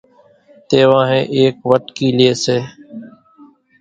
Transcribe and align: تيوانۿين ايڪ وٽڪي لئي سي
تيوانۿين 0.67 1.23
ايڪ 1.37 1.55
وٽڪي 1.69 2.07
لئي 2.17 2.31
سي 2.43 2.57